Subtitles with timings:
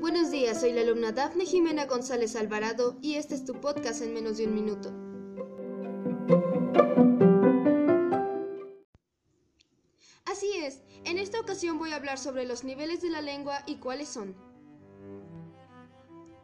[0.00, 4.12] Buenos días, soy la alumna Dafne Jimena González Alvarado y este es tu podcast en
[4.12, 4.92] menos de un minuto.
[10.26, 13.76] Así es, en esta ocasión voy a hablar sobre los niveles de la lengua y
[13.76, 14.36] cuáles son.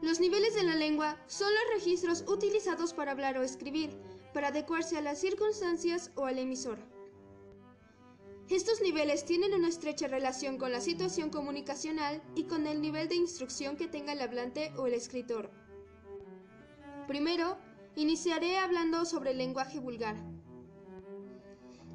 [0.00, 3.90] Los niveles de la lengua son los registros utilizados para hablar o escribir,
[4.32, 6.89] para adecuarse a las circunstancias o al emisor.
[8.50, 13.14] Estos niveles tienen una estrecha relación con la situación comunicacional y con el nivel de
[13.14, 15.52] instrucción que tenga el hablante o el escritor.
[17.06, 17.58] Primero,
[17.94, 20.16] iniciaré hablando sobre el lenguaje vulgar.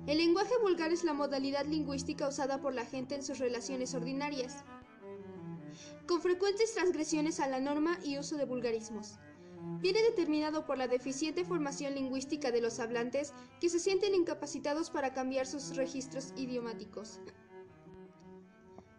[0.08, 4.64] El lenguaje vulgar es la modalidad lingüística usada por la gente en sus relaciones ordinarias,
[6.08, 9.20] con frecuentes transgresiones a la norma y uso de vulgarismos
[9.82, 15.14] viene determinado por la deficiente formación lingüística de los hablantes que se sienten incapacitados para
[15.14, 17.20] cambiar sus registros idiomáticos.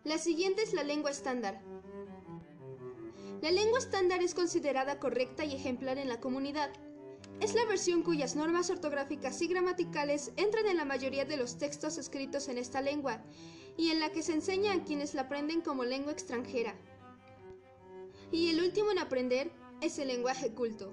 [0.04, 1.60] La siguiente es la lengua estándar.
[3.42, 6.70] La lengua estándar es considerada correcta y ejemplar en la comunidad.
[7.40, 11.98] Es la versión cuyas normas ortográficas y gramaticales entran en la mayoría de los textos
[11.98, 13.22] escritos en esta lengua
[13.76, 16.74] y en la que se enseña a quienes la aprenden como lengua extranjera.
[18.32, 20.92] Y el último en aprender es el lenguaje culto.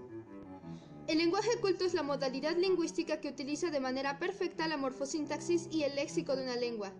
[1.07, 5.83] El lenguaje culto es la modalidad lingüística que utiliza de manera perfecta la morfosintaxis y
[5.83, 6.93] el léxico de una lengua.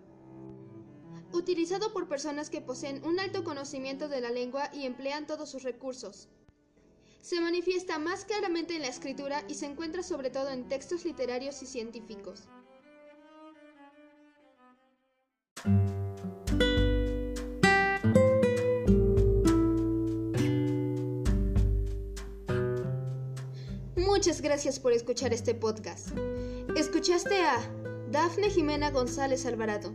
[1.32, 5.62] Utilizado por personas que poseen un alto conocimiento de la lengua y emplean todos sus
[5.62, 6.28] recursos.
[7.22, 11.62] Se manifiesta más claramente en la escritura y se encuentra sobre todo en textos literarios
[11.62, 12.48] y científicos.
[24.04, 26.08] Muchas gracias por escuchar este podcast.
[26.76, 27.58] Escuchaste a
[28.10, 29.92] Dafne Jimena González Alvarado.